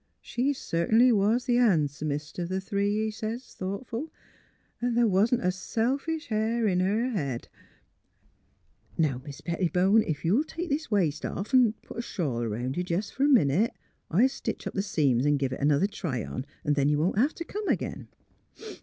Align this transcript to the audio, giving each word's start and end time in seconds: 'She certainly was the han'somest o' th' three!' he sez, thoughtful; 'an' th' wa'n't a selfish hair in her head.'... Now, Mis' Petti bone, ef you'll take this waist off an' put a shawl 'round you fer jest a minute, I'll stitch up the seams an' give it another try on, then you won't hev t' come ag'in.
'She 0.33 0.51
certainly 0.51 1.11
was 1.11 1.45
the 1.45 1.57
han'somest 1.57 2.39
o' 2.39 2.47
th' 2.47 2.63
three!' 2.63 2.97
he 3.05 3.11
sez, 3.11 3.53
thoughtful; 3.53 4.11
'an' 4.81 4.95
th' 4.95 5.07
wa'n't 5.07 5.45
a 5.45 5.51
selfish 5.51 6.29
hair 6.29 6.65
in 6.67 6.79
her 6.79 7.11
head.'... 7.11 7.49
Now, 8.97 9.21
Mis' 9.23 9.41
Petti 9.41 9.71
bone, 9.71 10.03
ef 10.07 10.25
you'll 10.25 10.43
take 10.43 10.69
this 10.71 10.89
waist 10.89 11.23
off 11.23 11.53
an' 11.53 11.73
put 11.83 11.99
a 11.99 12.01
shawl 12.01 12.47
'round 12.47 12.77
you 12.77 12.83
fer 12.83 12.87
jest 12.87 13.19
a 13.19 13.25
minute, 13.25 13.73
I'll 14.09 14.27
stitch 14.27 14.65
up 14.65 14.73
the 14.73 14.81
seams 14.81 15.27
an' 15.27 15.37
give 15.37 15.53
it 15.53 15.61
another 15.61 15.85
try 15.85 16.25
on, 16.25 16.47
then 16.65 16.89
you 16.89 16.97
won't 16.97 17.19
hev 17.19 17.35
t' 17.35 17.43
come 17.45 17.69
ag'in. 17.69 18.07